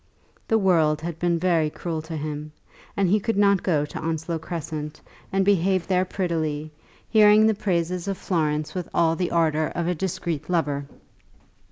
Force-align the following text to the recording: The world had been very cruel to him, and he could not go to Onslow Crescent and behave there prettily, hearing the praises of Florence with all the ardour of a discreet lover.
The 0.47 0.57
world 0.57 0.99
had 1.01 1.19
been 1.19 1.37
very 1.37 1.69
cruel 1.69 2.01
to 2.01 2.17
him, 2.17 2.53
and 2.97 3.07
he 3.07 3.19
could 3.19 3.37
not 3.37 3.61
go 3.61 3.85
to 3.85 3.99
Onslow 3.99 4.39
Crescent 4.39 4.99
and 5.31 5.45
behave 5.45 5.85
there 5.85 6.05
prettily, 6.05 6.71
hearing 7.07 7.45
the 7.45 7.53
praises 7.53 8.07
of 8.07 8.17
Florence 8.17 8.73
with 8.73 8.89
all 8.95 9.15
the 9.15 9.29
ardour 9.29 9.67
of 9.75 9.85
a 9.85 9.93
discreet 9.93 10.49
lover. 10.49 10.87